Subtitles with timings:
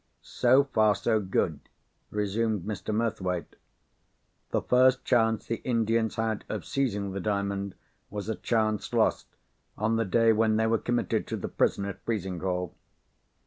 [0.23, 1.59] "So far, so good,"
[2.09, 2.91] resumed Mr.
[2.91, 3.55] Murthwaite.
[4.49, 7.75] "The first chance the Indians had of seizing the Diamond
[8.09, 9.27] was a chance lost,
[9.77, 12.73] on the day when they were committed to the prison at Frizinghall.